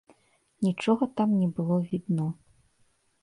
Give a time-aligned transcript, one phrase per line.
[0.67, 2.27] Нічога там не было відно.